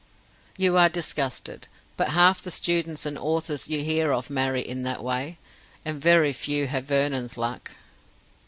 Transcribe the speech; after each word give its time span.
"You 0.57 0.77
are 0.79 0.89
disgusted. 0.89 1.67
But 1.95 2.09
half 2.09 2.41
the 2.41 2.49
students 2.49 3.05
and 3.05 3.19
authors 3.19 3.67
you 3.69 3.83
hear 3.83 4.11
of 4.11 4.31
marry 4.31 4.61
in 4.67 4.81
that 4.81 5.03
way. 5.03 5.37
And 5.85 6.01
very 6.01 6.33
few 6.33 6.65
have 6.65 6.85
Vernon's 6.85 7.37
luck." 7.37 7.73